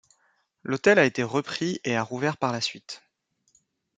L'hôtel 0.63 0.97
a 0.97 1.05
été 1.05 1.21
repris 1.21 1.79
et 1.83 1.95
a 1.95 2.01
rouvert 2.01 2.37
par 2.37 2.51
la 2.51 2.59
suite. 2.59 3.03